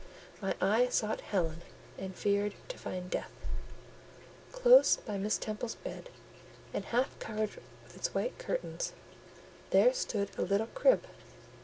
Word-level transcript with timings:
My 0.41 0.55
eye 0.59 0.87
sought 0.89 1.21
Helen, 1.21 1.61
and 1.95 2.15
feared 2.15 2.55
to 2.69 2.79
find 2.79 3.07
death. 3.07 3.29
Close 4.51 4.95
by 4.95 5.19
Miss 5.19 5.37
Temple's 5.37 5.75
bed, 5.75 6.09
and 6.73 6.85
half 6.85 7.19
covered 7.19 7.61
with 7.83 7.95
its 7.97 8.11
white 8.11 8.39
curtains, 8.39 8.93
there 9.69 9.93
stood 9.93 10.31
a 10.39 10.41
little 10.41 10.69
crib. 10.73 11.05